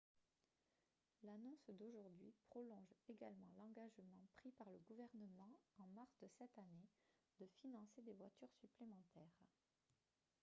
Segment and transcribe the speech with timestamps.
[1.21, 6.87] l'annonce d'aujourd'hui prolonge également l'engagement pris par le gouvernement en mars de cette année
[7.39, 9.45] de financer des voitures supplémentaires